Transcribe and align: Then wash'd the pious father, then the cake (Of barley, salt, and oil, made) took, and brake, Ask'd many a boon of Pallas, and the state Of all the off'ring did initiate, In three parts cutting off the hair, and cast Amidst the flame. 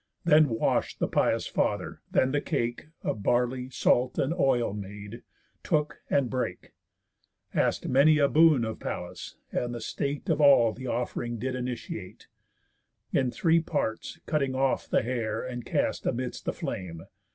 Then 0.25 0.49
wash'd 0.49 0.97
the 0.97 1.07
pious 1.07 1.45
father, 1.45 2.01
then 2.09 2.31
the 2.31 2.41
cake 2.41 2.87
(Of 3.03 3.21
barley, 3.21 3.69
salt, 3.69 4.17
and 4.17 4.33
oil, 4.33 4.73
made) 4.73 5.21
took, 5.61 6.01
and 6.09 6.27
brake, 6.27 6.73
Ask'd 7.53 7.87
many 7.87 8.17
a 8.17 8.27
boon 8.27 8.65
of 8.65 8.79
Pallas, 8.79 9.35
and 9.51 9.75
the 9.75 9.79
state 9.79 10.27
Of 10.27 10.41
all 10.41 10.73
the 10.73 10.87
off'ring 10.87 11.37
did 11.37 11.53
initiate, 11.53 12.25
In 13.13 13.29
three 13.29 13.59
parts 13.59 14.19
cutting 14.25 14.55
off 14.55 14.89
the 14.89 15.03
hair, 15.03 15.43
and 15.43 15.63
cast 15.65 16.07
Amidst 16.07 16.45
the 16.45 16.53
flame. 16.53 17.03